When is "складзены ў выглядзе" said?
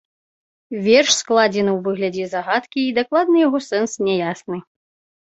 1.17-2.25